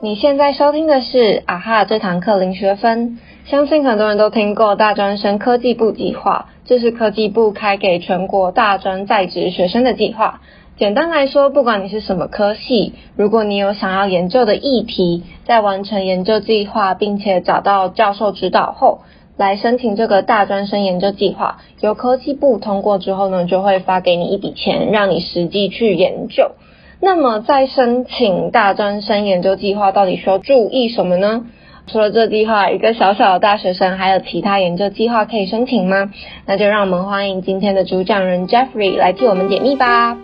[0.00, 10.40] 你现在收听的是啊哈这堂课零学分，相信很多人都听过大专生科技部计划，这是科技部开给全国大专在职学生的计划。
[10.76, 19.00] 简单来说，不管你是什么科系，如果你有想要研究的议题，在完成研究计划并且找到教授指导后，
[19.36, 26.52] 来申请这个大专生研究计划，由科技部通过之后呢，就会发给你一笔钱，让你实际去研究。
[27.00, 31.46] 那么在申请大专生研究计划，到底需要注意什么呢？
[31.86, 36.10] 除了这计划，一个小小的大学生还有其他研究计划可以申请吗？
[36.44, 40.18] 那就让我们欢迎今天的主讲人 Jeffrey 来替我们解密吧。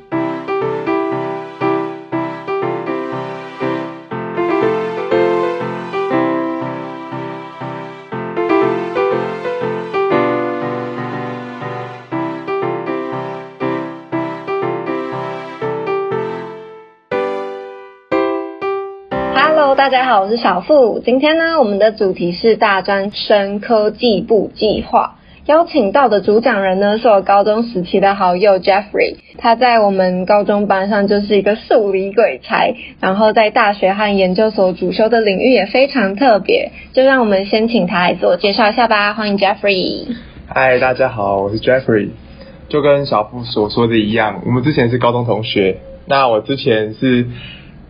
[19.85, 20.99] 大家好，我是小付。
[21.05, 25.17] 今天呢，我们的主题是大专生科技部计划。
[25.45, 29.17] 邀请到的主讲人呢，是我高中时期的好友 Jeffrey。
[29.37, 36.73] 他在我们高中班上就是一个数理鬼才，然后在大学和研究所主修的领域也非常特别。
[36.95, 39.13] 就让我们先请他来自我介绍一下吧。
[39.13, 40.17] 欢迎 Jeffrey。
[40.47, 42.09] 嗨，大家好，我是 Jeffrey。
[42.71, 45.77] 就跟小付所说的一样，我们之前是高中同学。
[46.07, 47.27] 那我之前是。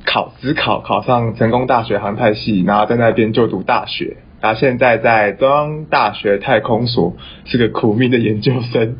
[0.04, 8.96] 考只考考上成功大学航太系，然后在那边就读大学，然后现在在中央大学太空所是个苦命的研究生。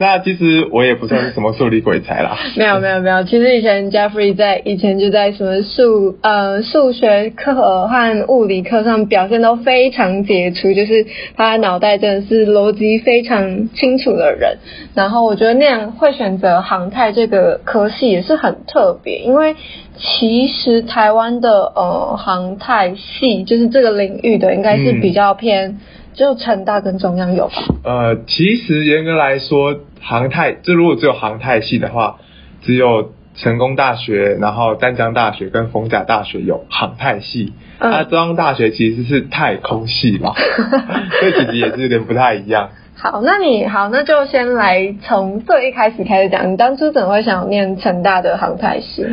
[0.00, 2.36] 那其实我也不算是什么数理鬼才啦。
[2.56, 11.04] 没有没有没有，其实以前 Jeffrey 在以前就在什么数呃数学课和物理课上表现都非常杰出，就是
[11.36, 14.58] 他的脑袋真的是逻辑非常清楚的人。
[14.94, 19.56] 然后我觉得那样会选择航太这个科系也是很特别，因为
[19.96, 25.78] 其实台湾的呃航太系就是这个领域的应该是比较偏。
[26.24, 27.54] 有成大跟中央有吧？
[27.84, 32.18] 呃，其实严格来说，航太就如果只有航太系的话，
[32.62, 37.52] 只有成功大学、然后丹江大学跟逢甲大学有航太系。
[37.80, 40.34] 那中央大学其实是太空系嘛，
[41.20, 42.70] 所以其实也是有点不太一样。
[42.96, 49.06] 好，那你好，那就先来从最一开始开始讲，你当初怎么会想念成大的航太系？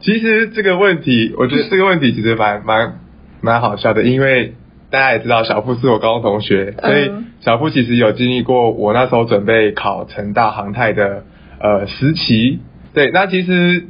[0.00, 3.00] 其实这个问题，我觉得这个问题其实蛮蛮
[3.40, 4.54] 蛮好笑的，因为。
[4.90, 7.10] 大家也知道小付是我高中同学，所以
[7.40, 11.24] 小付其实有经历过我那时候准备考成大航太的
[11.60, 12.60] 呃时期。
[12.94, 13.84] 对，那其实，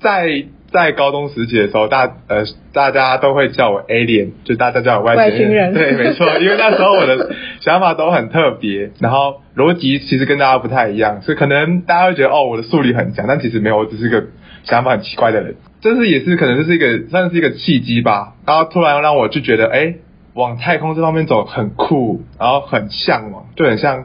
[0.00, 5.74] 在在高中时期的时候，大呃大家都会叫我 alien，就大家叫我外星人。
[5.74, 14.24] 对，没错，因为那时候我的想法都很特别，然后逻辑其实跟大家不太一样，所以可能大家会觉得哦我的数理很强，但其实没有，我只是个
[14.62, 15.56] 想法很奇怪的人。
[15.80, 19.96] 这是也是可能就是一个算是一个契机吧，然后突然让我就觉得哎。
[20.34, 24.04] 往太空这方面走很酷，然后很向往，就很像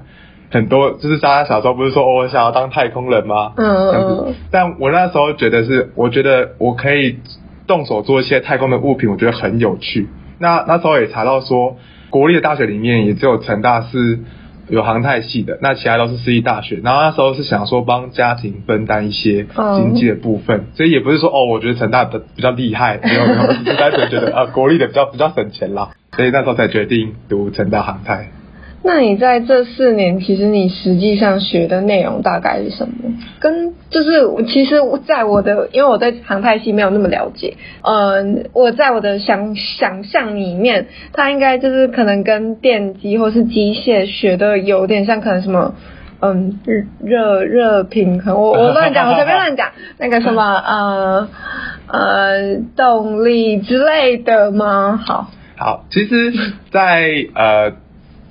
[0.51, 3.53] 很多，就是大家小时候不是说我想要当太空人吗？
[3.57, 4.35] 嗯嗯。
[4.51, 7.19] 但我那时候觉得是，我觉得我可以
[7.67, 10.07] 动手做一些太空的物品，我觉得很有趣。
[10.39, 11.77] 那那时候也查到说，
[12.09, 14.19] 国立的大学里面也只有成大是
[14.69, 16.79] 有航太系的，那其他都是私立大学。
[16.83, 25.89] 然后那时候是想说帮家庭分担一些经济的部分，所以也不是说哦，我觉得成大的比较厉害，没有没有，单纯觉得啊，国立的比较比较省钱啦。
[26.15, 28.29] 所以那时候才决定读成大航太。
[28.81, 32.93] 那你在这四年，其实你实际上学的内容大概是什么？
[33.39, 45.75] 跟就是其实，在我的因为我在航太系没有那么了解，嗯，我在我的想想象里面，它应该就是可能跟电机或是机械学的有点像，可能什么
[46.21, 46.59] 嗯
[47.03, 51.27] 热热平衡，我我乱讲， 我随便乱讲，那个什么 呃
[51.87, 54.97] 呃动力之类的吗？
[55.05, 55.29] 好。
[55.57, 56.31] 好，其实，
[56.71, 57.73] 在呃，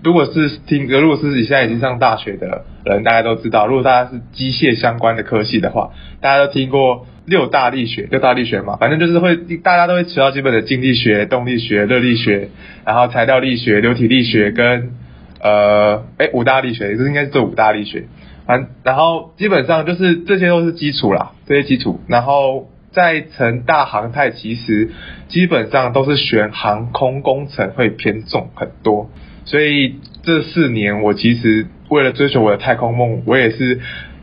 [0.03, 12.49] 如果是听，如果是你现在已经上大学的人，大家都知道，如果大家是机械相关的科系的话，大家都听过六大力学，六大力学嘛，反正就是会，大家都会学到基本的静力学、动力学、热力学，
[12.85, 14.93] 然后材料力学、流体力学跟
[15.41, 18.05] 呃，哎，五大力学，这应该是这五大力学，
[18.47, 22.69] 反然后基本上就是这些都是基础啦，这些基础，然后。
[22.91, 24.91] 在成大航太，其实
[25.29, 29.11] 基本上都是选航空工程会偏重很多，
[29.49, 33.81] 所以这四年我其实为了追求我的太空梦，我也是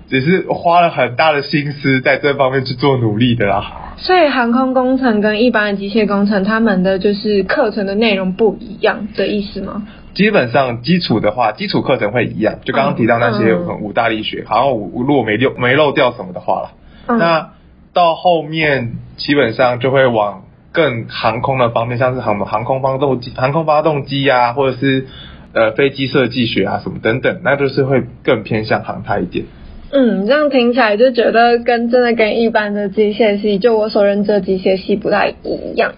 [0.08, 3.96] 只是花了很大的心思在这方面去做努力的啦。
[3.98, 9.88] 所以航空工程跟一般的机械工程，他们的就是课程的内容不一样的意思吗？
[10.14, 17.50] 基本上基础的话，基础课程会一样，就刚刚提到那些五大力学，好像五如果没漏没漏掉什么的话了，那。
[17.96, 20.44] 到后面基本上就会往
[20.76, 25.08] 更航空的方面，像是航航空发动机、航空发动机啊，或者是
[25.54, 29.46] 呃飞机设计学啊什么等等，那就是会更偏向航太一点。
[29.92, 35.94] 嗯，这样听起来就觉得跟真的跟一般的机械系，就我所认知的机械系不太一样。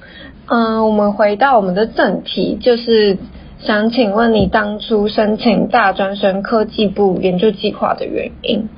[0.45, 3.17] 嗯，我们回到我们的正题，就是
[3.57, 8.69] 想请问你当初申请大专生科技部研究计划的原因。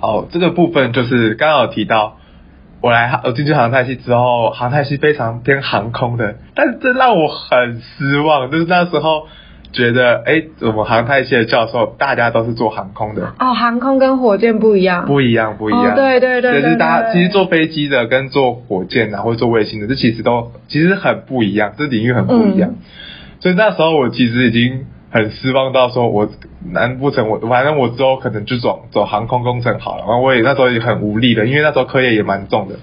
[0.00, 2.16] 哦，这个部分就是刚刚有提到，
[2.84, 9.26] 我来我进去航太系之后，航太系非常偏航空的，但是这让我很失望，就是那时候
[9.72, 15.06] 觉得，哎，我们航太系的教授大家都是做航空的，哦，航空跟火箭不一样。
[15.06, 15.92] 不一样，不一样。
[15.92, 22.68] 哦对对对对就是大家其实坐飞机的跟坐火箭啊，或者做卫星的，这其实都其实很不一样，这领域很不一样。
[22.72, 22.76] 嗯
[23.40, 26.28] 所以那时候我其实已经很失望到说，我
[26.72, 30.00] 难不成我反正我之后可能就走走航空工程好了。
[30.00, 32.74] 然后我也那时候也很无力的，因为那时候课业也蛮重的。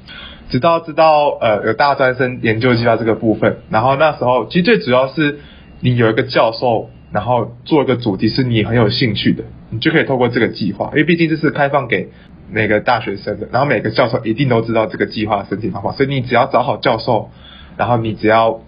[0.49, 5.39] 直到知道呃有大专生研究计划这个部分，然后那时候其实最主要是
[5.81, 12.07] 你有一个教授，然后做一个主题是你很有兴趣的，你就可以透过这个计划，因为毕竟这是开放给
[12.49, 17.29] 每个大学生的，然后每个教授一定都知道这个计划的申请方法，所以你只要找好教授，
[17.75, 18.61] 然后你只要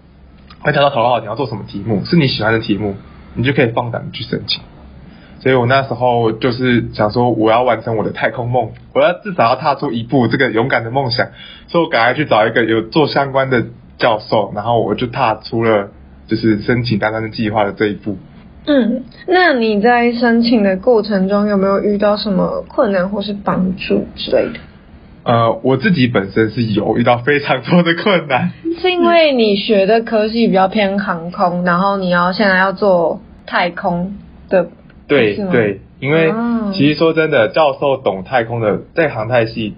[0.62, 2.94] 跟教授讨论好你要做什么题目，是你喜欢的题目，
[3.34, 4.62] 你就可以放胆去申请。
[5.40, 11.28] 所以我那时候就是想说，我要完成我的太空梦，我要至少要踏出一步这个勇敢的梦想，
[11.68, 13.66] 所以我赶快去找一个有做相关的
[13.98, 15.90] 教授，然后我就踏出了
[16.26, 18.16] 就是申请大专生计划的这一步。
[18.66, 24.60] 嗯，那你在申请的过程中有没有遇到什么困难或是帮助之类的？
[25.24, 28.50] 呃，我自己本身是有遇到非常多的困难，
[28.80, 34.14] 是因为你学的科系比较偏航空，然后你要现在要做太空
[34.50, 34.68] 的，
[35.08, 39.74] 对对，因为哦其实说真的，教授懂太空的，在航太系，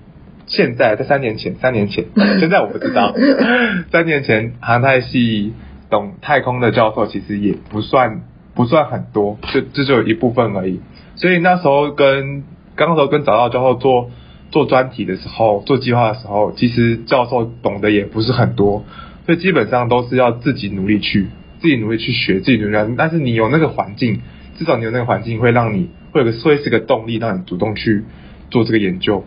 [0.46, 2.06] 现在在三年前，三年前，
[2.40, 3.14] 现在我不知道，
[3.92, 5.52] 三年前航太系
[5.90, 8.22] 懂太空的教授其实也不算
[8.54, 10.80] 不算很多，就这就有一部分而已。
[11.14, 12.42] 所以那时候跟
[12.74, 14.10] 刚时候跟找到教授做
[14.50, 18.84] 做专题的时候，做计划的时候，其实教授懂得也不是很多，
[19.26, 21.28] 所以基本上都是要自己努力去，
[21.60, 22.94] 自己努力去学，自己努力。
[22.96, 24.20] 但是你有那个环境，
[24.56, 28.04] 至少你有那个环境会让你会有个会是个动力，让你主动去
[28.50, 29.24] 做这个研究。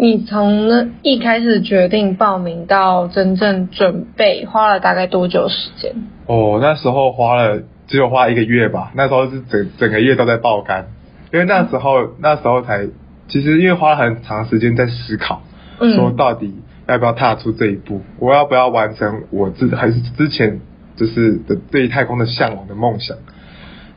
[0.00, 5.92] 你从一开始决定报名到真正准备，花了大概多久时间？
[6.26, 10.86] 哦，那时候花了只有花一个月吧，那时候是整整个月都在爆肝，
[11.32, 12.86] 因为那时候那时候才
[13.28, 15.42] 其实因为花了很长时间在思考，
[15.78, 16.54] 嗯说到底
[16.86, 20.60] 要不要踏出这一步，我要不要完成我自还是之前
[20.96, 23.16] 就是的对太空的向往的梦想。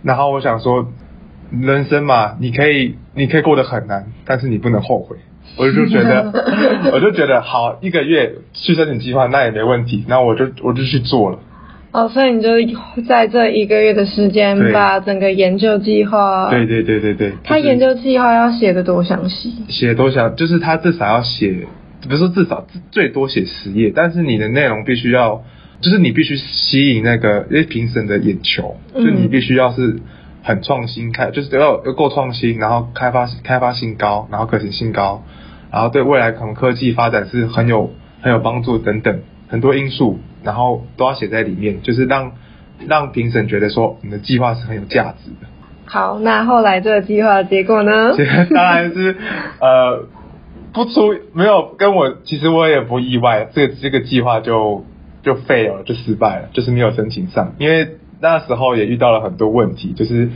[0.04, 0.92] 然后我想说，
[1.52, 5.18] 人生嘛，你可以你可以过得很难，但是你不能后悔。
[5.58, 6.32] 我就觉得，
[6.94, 11.40] 我就觉得好，一个月去申请计划那也没问题，那我就我就去做了。
[11.92, 12.50] 哦，所以你就
[13.06, 19.54] 在这一个月的时间把整个研究计划，对对对对对，就是他研究计划要写的多详细？
[19.68, 21.68] 写多详，就是他至少要写，
[22.08, 25.44] 不是说至少最多写十页，但是你的内容必须要，
[25.82, 30.00] 就是你必须吸引那个因为评审的眼球，嗯就你必须要是
[30.44, 35.26] 很创新开，就是要要够创新，然后开发开发性高，然后可行性高，
[35.70, 37.92] 然后对未来可能科技发展是很有
[38.22, 42.32] 很有帮助等等很多因素，然后都要写在里面，就是让
[42.88, 45.48] 让评审觉得说你的计划是很有价值的。
[45.86, 48.14] 好，那后来这个计划的结果呢？
[48.54, 49.18] 当然是
[49.60, 50.06] 呃
[50.74, 54.86] 不出没有跟我，其实我也不意外，这个这个计划就
[55.22, 60.30] 就废了，就失败了，就是没有申请上，因为那时候也遇到了很多问题，就是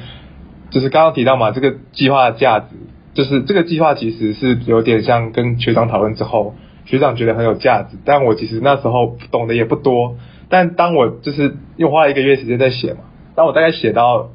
[0.72, 2.66] 就是刚刚提到嘛，这个计划的价值，
[3.14, 6.54] 就是这个计划其实是有点像跟学长讨论之后，
[6.86, 10.16] 学长觉得很有价值，但我其实那时候懂得也不多，
[10.50, 13.00] 但当我就是又花了一个月时间在写嘛，
[13.36, 14.30] 当我大概写到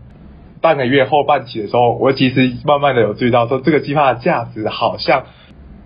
[0.61, 5.23] 半个月后半期的时候，我其实慢慢的有注意到说，这个计划的价值好像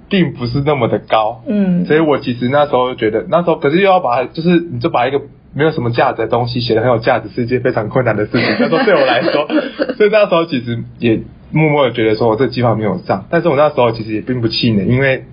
[0.08, 5.20] 并不是那么的高，嗯所以我其实那时候觉得，那时候可是又要把它，就是你就把一个
[5.54, 8.42] 没有什么价值的东西写得很有价值，是一件非常困难的事情。
[8.58, 9.46] 那时候对我来说，
[9.96, 11.20] 所以那时候其实也
[11.52, 15.24] 默默的觉得说我这计划没有上，但是我那时候其实也并不气馁，因为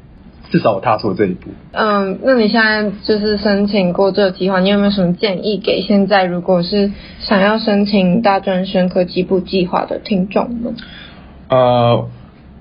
[0.51, 1.49] 至少我踏出了这一步。
[1.71, 10.75] 嗯，那你现在就是申请过这个计划，你有没有什么建议给现在如果是想要申请大专生科技部计划的听众们？
[11.49, 12.07] 呃，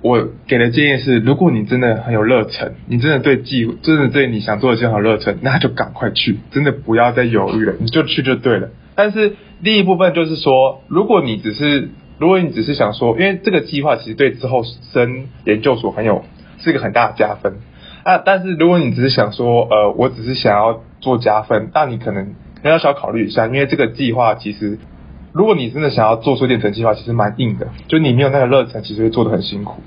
[0.02, 8.70] 我给的建议是，如果你真的很有热忱，你真的对计，真的对你想做的计划有热忱，那就赶快去，真的不要再犹豫了，你就去就对了。
[8.94, 16.24] 但是第一部分就是说，如果你只是，如果你只是想说，因为这个计划其实对之后升研究所很有
[16.58, 17.54] 是一个很大的加分
[18.02, 18.18] 啊。
[18.24, 24.78] 但是如果你只是想说，呃，我只是想要做加分，但你可能要小考虑一下，因为这个计划其实，
[25.32, 29.80] 如果你真的想要做出一点成绩的话，其实蛮硬的，就你没有那个热忱，其实会做的很辛苦。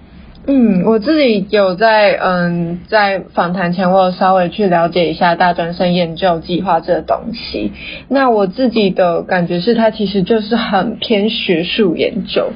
[0.45, 7.71] 嗯，我自己有在嗯在访谈前，我有稍微去了解一下大专生研究计划这个东西。
[8.09, 12.51] 那我自己的感觉是，它其实就是很偏学术研究。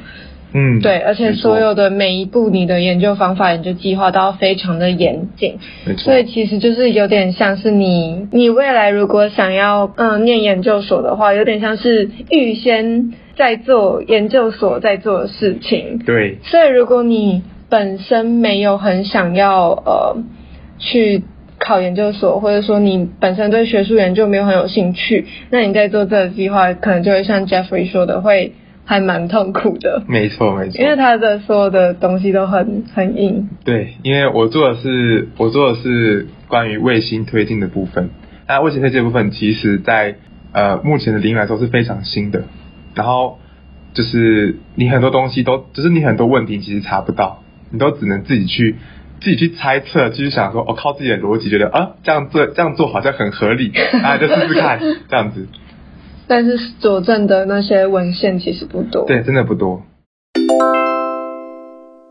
[0.53, 5.57] 嗯，对，而且所有的每一步你的研究方法、研究计划都要非常的严谨。
[5.97, 15.99] 所以其实就是有点像是你你未来如果想要嗯念研究所的话，有点像是预先在做研究所在做的事情。
[16.05, 20.17] 对，所以如果你本身没有很想要呃
[20.79, 21.23] 去
[21.59, 28.53] 考研究所，或者说你本身对学术研究没有很有兴趣，那你在做这个计划，可能就会像 Jeffrey 说的，会
[28.87, 30.01] 还蛮痛苦的。
[30.07, 33.49] 没错没错，因为他的所有的东西都很很硬。
[33.63, 38.09] 对，因为我做的是我做的是关于卫星推进的部分，
[38.47, 40.15] 那卫星推进部分其实在
[40.53, 42.45] 呃目前的领域来说是非常新的，
[42.95, 43.37] 然后
[43.93, 47.43] 就是你很多东西都，就是你很多问题其实查不到。
[47.69, 48.77] 你都只能自己去
[49.19, 54.79] 自己去猜测，就是想说，哦，靠自己的逻辑觉得啊，这样做这样做好像很合理，啊，就试试看
[55.09, 55.49] 这样子。
[56.27, 59.05] 但是佐证的那些文献其实不多。
[59.05, 59.81] 对，真的不多。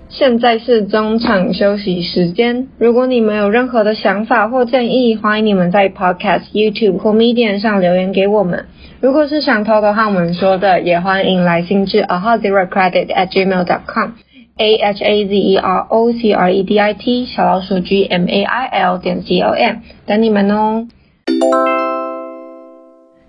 [0.08, 2.68] 现在是中场休息时间。
[2.78, 8.64] 如果你们有任何的想法或建议，欢迎你们在 Podcast、YouTube 或 Medium 上留言给我们。
[9.00, 14.12] 如果是想偷偷和我们说的，也欢迎来信至 a h a zero credit at gmail dot com。
[14.56, 18.26] a h a z e r o c r e d i t 小老鼠 g m
[18.26, 20.88] a i l 点 c o m 等你们哦。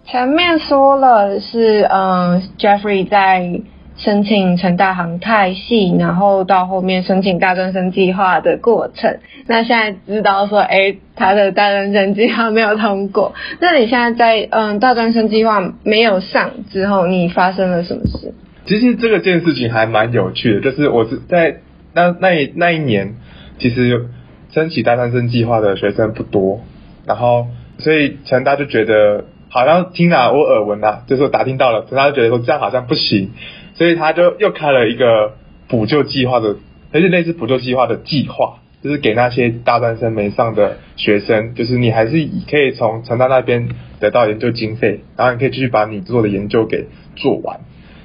[0.10, 3.60] 前面说了是嗯，Jeffrey 在
[3.98, 9.18] 申请成大航太系，然后到后面申请大专生计划的过程。
[9.48, 13.34] 那现在知道说，哎，他的大专生计划没有通过。
[13.60, 18.34] 那你现在在嗯大专生计划没有上之后，你发生了什么事？
[18.66, 21.58] 其实这个件事情还蛮有趣的，就是我是在
[21.94, 23.16] 那那那一年，
[23.60, 24.08] 其实
[24.54, 26.62] 申请大专生计划的学生不多，
[27.06, 27.48] 然后
[27.80, 33.32] 所以成大就觉得好像听了我耳闻啦，就是打听到了，成大就觉得说这样好像不行，
[33.76, 35.36] 所以他就又开了一个
[35.68, 36.58] 补救计划的，
[36.92, 42.12] 而且类似补救计划的计划，就是给那些大专生没上的学生，就是你还是
[42.50, 47.60] 可以从成大那边得到研究经费，然后你可以继续把你做的研究给做完。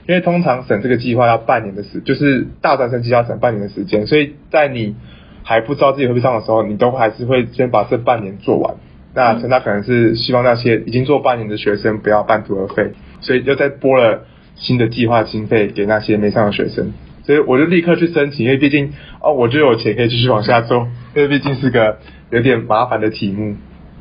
[0.09, 4.97] 因为通常审这个计划要半年的时，就是大专生计划审半年的时间，所以在你
[5.45, 8.75] 还不知道自己会不会上的时候，你都还是会先把这半年做完。
[9.15, 14.25] 那成大可能是希望那些已经做半年的学生不要半途而废，所以又再拨了
[14.57, 16.93] 新的计划经费给那些没上的学生。
[17.25, 21.99] 所以我就立刻去申请，因为毕竟哦，我就有钱可以继续往下做， 因为毕竟是个
[22.31, 23.55] 有点麻烦的题目。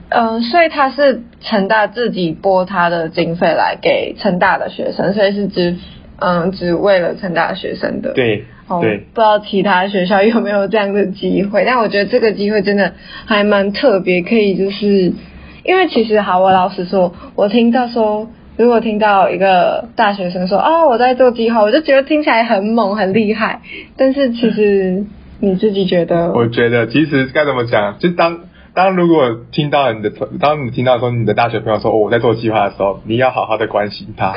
[0.10, 5.76] 嗯，所以他是成大自己拨他的经费来给成大的学生，所以是只
[6.20, 8.14] 嗯只为了成大学生的。
[8.14, 8.46] 对，
[8.80, 12.94] 对，不知道其他学校有没有这样的机会， 但我觉得这个机会真的
[13.26, 15.12] 还蛮特别，可以就是
[15.66, 23.62] 因为其实好，我老实说，我听到说如果听到一个大学生说哦我在做计划，我就觉得听起来很猛很厉害，
[23.98, 25.04] 但是其实
[25.40, 26.32] 你自己觉得？
[26.34, 28.40] 我觉得其实该怎么讲，就当。
[28.74, 34.34] 当如果听到你的，当你听到说你的大学朋友说哦我在做计划的时候，你要好好的关心他，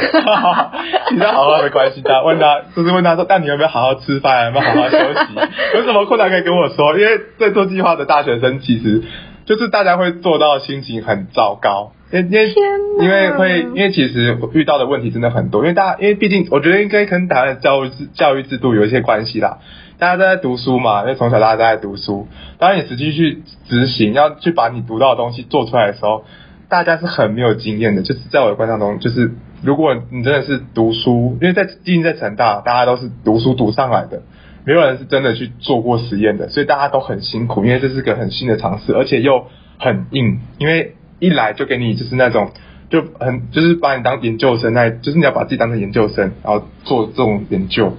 [1.14, 5.76] 你要好好的关心他，问他就是问他说，但你有没有好好吃饭，有没有好好休息？
[5.76, 6.98] 有什么困难可以跟我说？
[6.98, 9.04] 因为在做计划的大学生，其实
[9.44, 12.52] 就是大家会做到心情很糟糕，因为
[13.00, 19.58] 因为会因为其实遇到的问题真的很多，因为大家因为毕竟我觉得应该跟台湾的教育制教育制度有一些关系啦。
[20.04, 22.28] 大家都在读书嘛，因为从小大家都在读书。
[22.58, 26.26] 当你实际去执行，要去把你读到的东西做出来的时候，
[26.68, 28.02] 大家是很没有经验的。
[28.02, 29.32] 就是在我的观察中，就是
[29.62, 34.20] 如果你真的是读书，因为在毕竟在成大，大家都是读书读上来的，
[34.66, 39.46] 没有人是真的去做过实验的，所以大家都很辛苦，因为这是个很新的尝试，而且又
[39.78, 40.40] 很硬。
[40.58, 42.50] 因为一来就给你就是那种
[42.90, 47.94] 就很就是把你当研究生，那就是你要把自己当成研究生，然后做这种研究。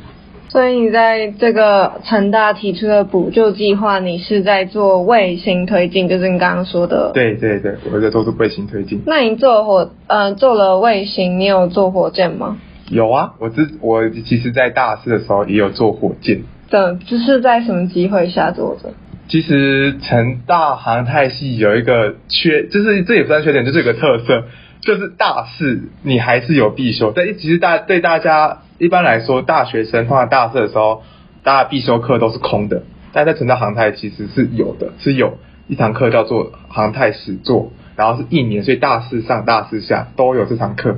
[0.56, 7.12] 所以你在这个成大提出的补救计划，你是在做卫星推进，就是你刚刚说的。
[7.14, 9.02] 对对对，我在做是卫星推进。
[9.06, 12.58] 那你做火，呃，做了卫星，你有做火箭吗？
[12.90, 16.44] 有啊，我之我其实，在大四的时候也有做火箭。
[16.70, 18.94] 的，这是在什么机会下做的？
[19.28, 24.46] 其实成大航太系有一个缺，就是这也不算缺点，就是有个特色。
[24.86, 31.02] 就是大四你还是有必修，但其实大对大家一般来说，大学生放在大四的时候，
[31.44, 32.84] 大家必修课都是空的。
[33.12, 40.98] 但在成大航太其实是有的，是有一堂课叫做航太实作，然后是一年，所以大四上大四下都有这堂课。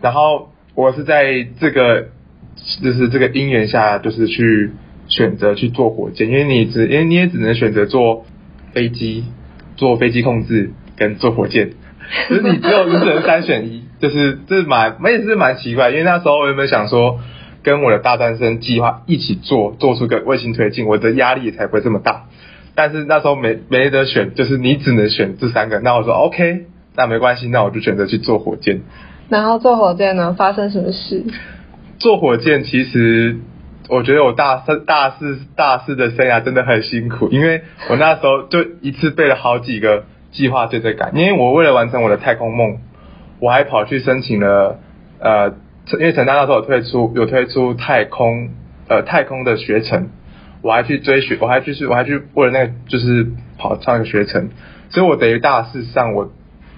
[0.00, 2.08] 然后我是在这个
[2.80, 4.70] 就是这个因缘下，就是去
[5.08, 8.24] 选择去做火箭，因为你只因为你也只能选择做
[8.72, 9.24] 飞机、
[9.76, 11.72] 做飞机控制跟做火箭，
[12.28, 17.20] 就是你只有你只能三选一，就是这蛮我也是蛮奇怪，因为那时候我原本想说
[17.62, 22.24] 跟我的大专生计划一起做，做出个卫星推进，我的压力才不会这么大。
[22.74, 25.80] 但是那时候没没得选，就是你只能选这三个。
[25.80, 28.80] 那我说 OK，那没关系，那我就选择去做火箭。
[29.28, 31.24] 然后做火箭呢，发生什么事？
[31.98, 33.36] 做火箭其实，
[33.88, 42.78] 我觉得我大三、大四、大四的生涯真的很辛苦，因为我那时候就一次背了好几个计划对对感，因为我为了完成我的太空梦，
[43.40, 44.78] 我还跑去申请了
[45.20, 45.54] 呃，
[45.92, 48.50] 因为陈大那时候有推出有推出太空
[48.88, 50.08] 呃太空的学程，
[50.62, 54.50] 我还去追学，我还去我还去为了那个就是跑上一个学程，
[54.90, 56.30] 所以我等于大四上我。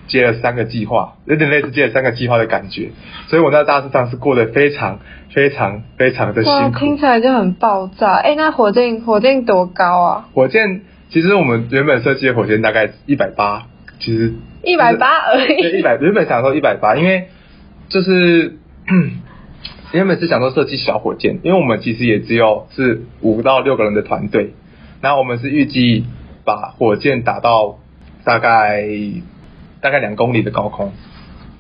[0.09, 2.91] 接了三个计划，有点类似接了三个计划的感觉，
[3.29, 4.99] 所以我那大四上是过得非常
[5.33, 6.79] 非常非常的辛苦。
[6.81, 8.15] 听起来就很爆炸。
[8.15, 10.29] 哎，那火箭火箭多高啊？
[10.35, 10.81] 火箭
[11.11, 13.67] 其实我们原本设计的火箭大概一百八，
[13.99, 15.61] 其实一百八而已。
[15.61, 17.29] 对，一百原本想说一百八，因为
[17.89, 18.57] 就是
[19.93, 24.55] 原本是想说设计小火箭，因为我们其实也只有是五到六个人的团队，
[25.01, 26.07] 然后我们是预计
[26.45, 27.79] 把火箭打到
[28.25, 28.89] 大概。
[29.83, 30.93] 大概两公里的高空，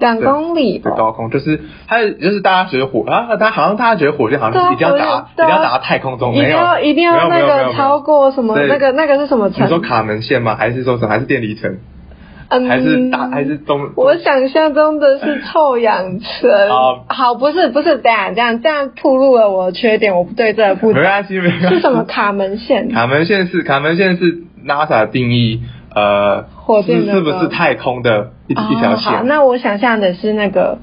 [0.00, 9.66] 两公里的高空，就是它就是大家觉得火啊，他好像大家觉得火箭好像是一定要打，一定要打到太空中，一定要一定要那个超过什么那个那个是什么层？
[9.66, 10.56] 你说卡门线吗？
[10.56, 11.08] 还是说什么？
[11.08, 11.76] 还是电离层？
[12.48, 13.90] 嗯，还是大还是中？
[13.94, 16.50] 我想象中的是臭氧层。
[17.06, 21.68] 好，不是不是，这样这样这样暴露了我的缺点，我不对这不没关系没关系。
[21.76, 22.90] 是什么卡门线？
[22.90, 25.60] 卡门线是卡门线是 NASA 的定义。
[25.92, 29.12] 呃，火箭是不是太空的一一条线？
[29.12, 30.78] 好，那我想象的是那个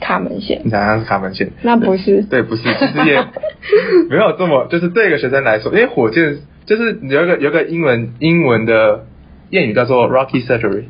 [0.00, 0.60] 卡门线。
[0.64, 1.50] 你想象是卡门线？
[1.62, 2.22] 那不是？
[2.28, 3.24] 对，不是，其实也
[4.10, 9.06] 没有这么，就是对一个学生来说，因为火箭就是有一个有个英文英文的
[9.50, 10.84] 谚语叫做 Rocky Surgery。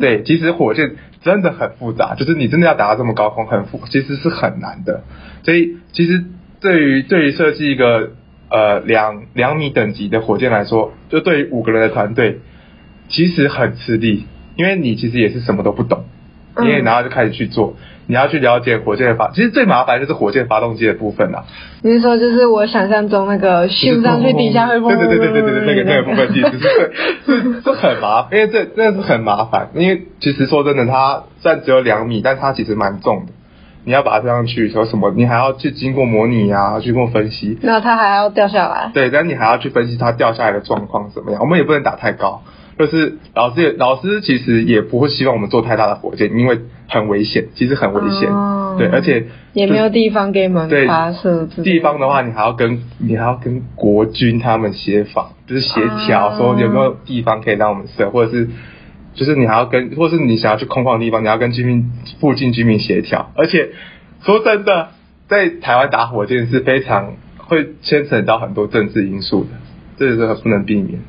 [0.00, 5.04] 对，其实火箭真的很复杂，就是你真的要达到这么高空，很复，其实是很难的。
[5.44, 6.24] 所以其实
[6.60, 8.10] 对于对于设计一个
[8.50, 12.40] 呃两两米等级的火箭来说，就对于五个人的团队。
[13.12, 16.04] 其实很吃力，因为你其实也是什么都不懂，
[16.58, 21.44] 因为然后就开始去做，你要去了解火箭的发，其实最麻烦就是火箭发动机的部分啦。
[21.82, 33.32] 你是说就是我想象中那个咻上去底下会对对对对对对那个那个部分其实是 是很麻烦，因为这真的是很麻烦，因为其实说真的，它虽然只有两米，但它其实蛮重的，
[33.84, 42.42] 你要把它推上去，说什么你还要去经过模拟啊，去过分析，那它还要掉下来，对，但你还要去分析它掉下来的状况怎么样，我们也不能打太高。
[42.78, 46.58] 就是老师也老师其实也不会希望我们做太大的火箭，因为
[46.88, 48.28] 很危险，其实很危险，
[48.78, 51.46] 对，而且也没有地方给我们发射。
[51.62, 58.48] 地方的话，你还要跟你还要跟国军他们协防，就是协调说有没有地方可以让我们射，或者是
[59.14, 63.30] 就是你还要跟，或是你想要去空旷的地方，你要跟居民附近居民协调。
[63.36, 63.70] 而且
[64.24, 64.88] 说真的，
[65.28, 69.50] 在台湾打火箭是非常会牵扯到很多政治因素的，
[69.98, 71.00] 这个是不能避免。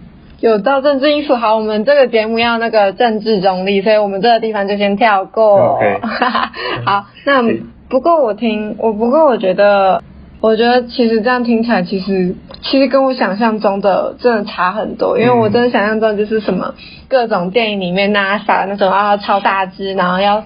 [0.43, 5.79] 有到政治因素，好，我们这个节目要那个政治中立，所以我们这个地方就先跳过。
[6.85, 7.41] 好，那
[7.87, 10.03] 不过我听我不过我觉得，
[10.41, 16.75] 我觉得其实这样听起来，其实其实跟我想象中的真的差很多，因为我真的想象中就是什么
[17.07, 20.43] 各种电影里面 NASA 那种啊超大只，然后要。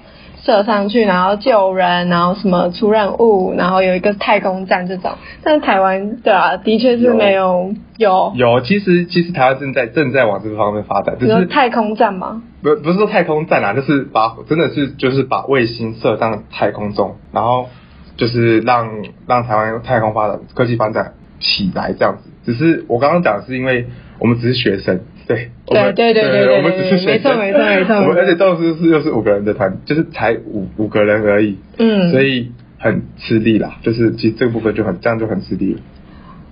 [0.48, 5.12] 射上去，然后救人，然后什么出任务，然后有一个太空站这种。
[5.44, 8.62] 但是台湾对啊，的确是没有有有。
[8.62, 12.42] 其实其实台湾正在正在往这个方面发展，就是太空站吗？
[12.64, 17.68] 不不是说太空站啊，就是把真的是就是把卫星射上太空中，然后
[18.16, 18.90] 就是让
[19.28, 22.30] 让台湾太空发展科技发展起来这样子。
[22.46, 23.88] 只是我刚刚讲的是因为
[24.20, 25.02] 我们只是学生。
[25.28, 27.96] 对，对对对对对，我们只是没错没错没错。
[27.96, 33.78] 我们而且当时是又是五个人的团，就是才五五个人而已，嗯，所以很吃力啦。
[33.82, 35.78] 就是其实这个部分就很这样就很吃力。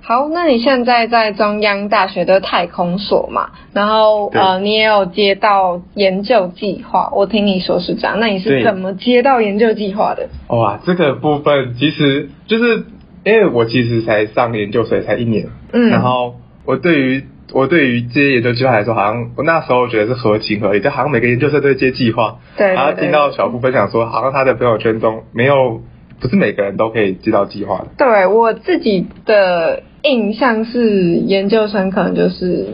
[0.02, 3.52] 好，那你现在在中央大学的太空所嘛？
[3.74, 8.20] 然后呃，你也有接到研究计划，我听你说是这样。
[8.20, 10.28] 那你是怎么接到研究计划的？
[10.50, 12.84] 哇，这个部分其实就是
[13.24, 16.36] 因为我其实才上研究所才一年，嗯，然后
[16.66, 17.24] 我对于。
[17.56, 22.40] 我对于接研究计划来说，好像我那时候觉得是合情合理，就好像每个研究生都接计划。
[22.58, 22.74] 对。
[22.74, 25.82] 然后听到小布分享说，好像他的朋友圈中没有，
[26.20, 27.88] 不是每个人都可以接到计划的。
[27.98, 32.68] 对我自己的印象是，研究生可能就是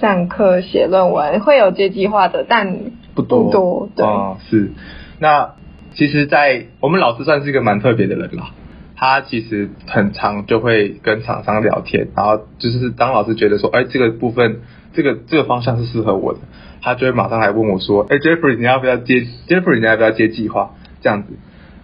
[0.00, 2.74] 上课写论文会有接计划的，但
[3.14, 4.72] 不多不多对哦是。
[5.18, 5.50] 那
[5.92, 8.48] 其实，在我们老师算是一个蛮特别的人啦。
[8.96, 14.60] 他其实很常就会跟厂商聊天，然后就是当老师觉得说，哎，这个部分
[14.94, 16.40] 这个这个方向是适合我的，
[16.80, 20.70] 他就会马上来问我说，哎，Jeffrey 你要不要接？Jeffrey 你要不要接计划？
[21.02, 21.34] 这样子，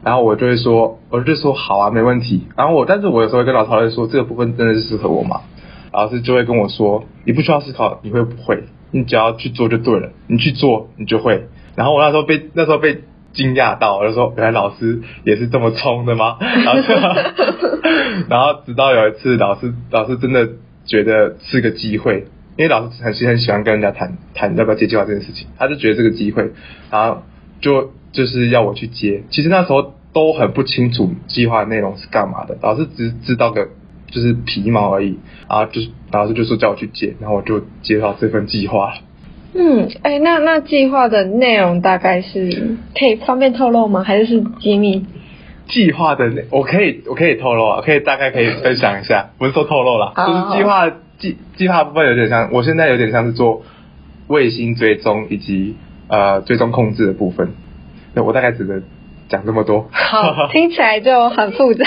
[0.03, 2.49] 然后我就会说，我就说好啊，没问题。
[2.57, 5.43] 然后我，但是我有时候会跟老师讨论说，这个部分真的是适合我吗？
[5.93, 8.65] 老师就会跟我说，你不需要思考，你会不会？
[8.91, 11.47] 你只要去做就对了，你去做你就会。
[11.77, 16.37] 然后我那时候被那时候被惊讶到，我就说，原来老师也是这么冲的吗？
[16.41, 16.83] 然后
[18.29, 20.49] 然后直到有一次，老师老师真的
[20.85, 26.53] 觉得是个机会，因为老师很喜很喜欢跟人家谈谈要不要接计划这件事情，他就觉得这个机会，
[26.91, 27.23] 然后
[27.61, 29.25] 就就是要我去接。
[29.31, 33.69] 其实那时候都很不清楚计划内容是干嘛的，老师只知道个
[34.11, 35.19] 就是皮毛而已，
[35.49, 39.01] 然后就是老师就说叫我去接，然后我就接到这份计划了。
[39.55, 44.03] 嗯，哎，那那计划的内容大概是可以方便透露吗？
[44.03, 45.05] 还是是机密？
[45.69, 53.63] 计划的内，我可以我可以透露啊，可以大概可以分享一下，不是说透露了，就是计划计计划部分有点像，我现在有点像是做
[54.27, 55.77] 卫星追踪以及
[56.09, 57.53] 呃追踪控制的部分，
[58.15, 58.83] 那我大概只能
[59.29, 59.89] 讲这么多。
[59.93, 61.85] 好， 听起来就很复杂。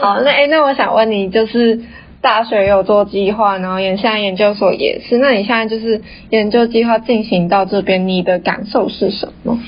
[0.00, 1.80] 好，那哎，那我想问你，就是
[2.20, 9.58] 大学有做计划，然后研现在研究所也是，那你现在就是研究计划进行到这边，你的感受是什么？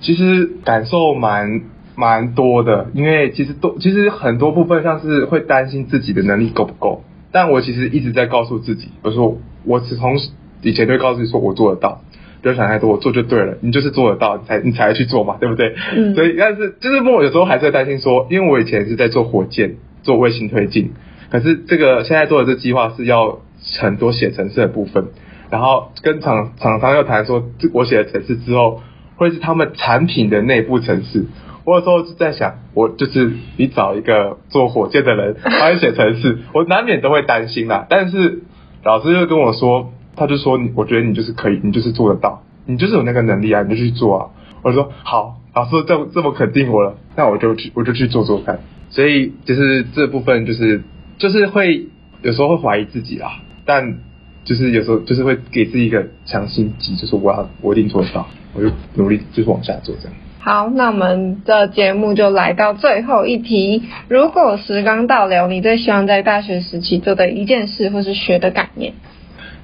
[0.00, 1.62] 其实感受蛮
[1.96, 7.02] 蛮多的，因为其实都其实很多部分像是会担心自己的能力够不够，
[7.32, 10.16] 但我其实一直在告诉自己，我说我是从
[10.62, 12.02] 以前就会告诉自己说我做得到，
[12.42, 15.74] 不要想太多，我做就对了，你就是做得到，你才你才去做嘛，对不对？
[15.96, 20.92] 嗯所以但是就是我有时候还是会担心说，因为我以前是在做火箭，做卫星推进，
[21.36, 23.40] 可是这个现在做的这计划是要
[23.78, 25.08] 很多写程式的部分，
[25.50, 27.44] 然后跟厂厂商又谈说，
[27.74, 28.80] 我写的程式之后
[29.16, 31.26] 会是他们产品的内部程式。
[31.64, 37.84] 我有时候就在想，我就是你找一个做火箭的人，帮你写程式，我难免都会担心啦。
[37.90, 38.44] 但是
[38.82, 44.30] 老师就跟我说，他就说你，我觉得你就是可以，你就是做得到，你就是有那个能力啊，你就去做啊。
[44.62, 48.60] 我说好，老师这这么肯定我了，那我就去我就去做做看。
[48.88, 50.82] 所以就是这部分就是
[51.18, 51.86] 就是会
[52.22, 53.98] 有时候会怀疑自己啦，但
[54.44, 60.16] 就是有时候就是会给自己一个强心剂，就是我要我一定做得到，我就努力就是往下做这样。
[60.38, 63.82] 好，那我们的节目就来到最后一题。
[64.08, 68.92] 如果时光倒流，你最希望在大学时期做的一件事或是学的概念？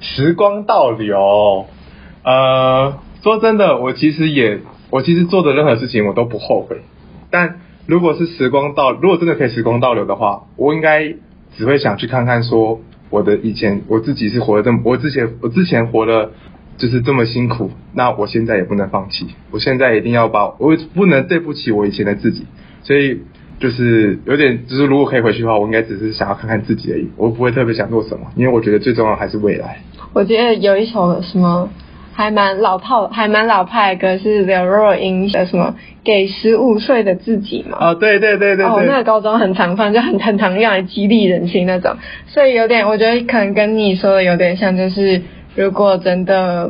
[0.01, 1.67] 时光倒流，
[2.23, 6.81] 呃，说真的，我其实也，我其实做的任何事情我都不后悔。
[7.31, 11.15] 但如果是时光倒，如果真的可以时光倒流的话，我应该
[11.55, 16.31] 只会想去看看说，我的以前我自己是活得这么，我之前我之前活的
[16.77, 22.45] 就是这么辛苦，那我现在也不能放弃，我现在一定要把，我不能对不起我以前的自己，
[22.83, 23.21] 所以。
[23.59, 29.79] 就是有点，就是如果可以回去的话，我应该只是想要看看自己而已，我不会特别想做什么，因为我觉得最重要还是未来。
[30.11, 31.69] 我觉得有一首什么
[32.13, 37.77] 还蛮老套、还蛮老派的歌，是刘若英的什么“给十五岁的自己”嘛。
[37.79, 38.65] 哦，对对对对对。
[38.65, 41.97] 哦，那个高中很常放，就很很常用来激励人心那种，
[42.27, 45.21] 所以有点，我觉得可能跟你说的有点像，就是
[45.55, 46.69] 如果真的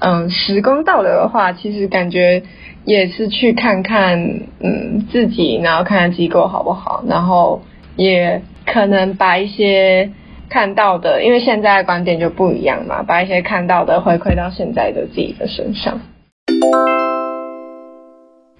[0.00, 2.42] 嗯时光倒流的话，其实感觉
[2.84, 4.18] 也是去看看
[4.60, 7.62] 嗯自己，然后看看机构好不好，然后
[7.96, 10.10] 也可能把一些
[10.52, 15.98] 看到的，因为现在的观点就不一样嘛，把一些看到的回馈到现在的自己的身上。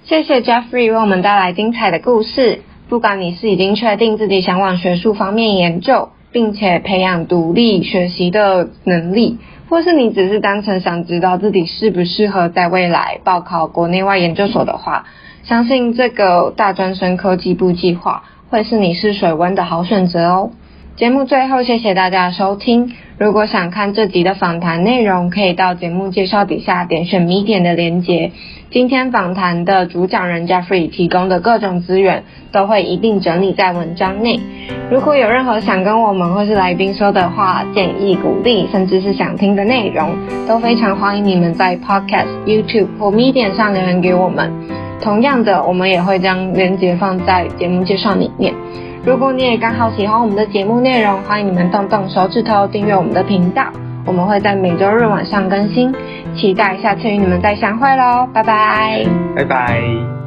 [0.03, 2.63] 谢谢 Jeffrey 为我们带来精彩的故事。
[2.89, 15.05] 不管你是已经确定自己想往学术方面研究，并且培养独立学习的能力，或是你只是单纯想知道自己适不适合在未来报考国内外研究所的话，
[15.45, 20.51] 相信这个大专生科技部计划会是你试水温的好选择哦。
[20.95, 22.93] 节目最后，谢谢大家收听。
[23.17, 28.31] 如果想看这集的访谈内容，可以到节目介绍底下点选米点的连结。
[28.71, 34.39] 今天访谈的主讲人 Jeffrey 提供的各种资源，都会一并整理在文章内。
[34.91, 40.11] 如果有任何想跟我们或是来宾说的话、建议、鼓励，甚至是想听的内容，
[40.47, 44.53] 都非常欢迎你们在 Podcast、YouTube 或 Medium 上留言给我们。
[45.01, 48.53] 同样的，我们也会将链接放在节目介绍里面。
[49.05, 53.65] 如果你也刚好喜欢我们的节目内容，欢迎你们动动手指头订阅我们的频道。
[54.07, 55.93] 我们会在每周日晚上更新，
[56.37, 59.05] 期待下次与你们再相会喽，拜拜。
[59.35, 60.22] 拜拜。